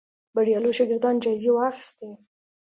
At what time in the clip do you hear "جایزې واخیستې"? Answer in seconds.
1.23-2.09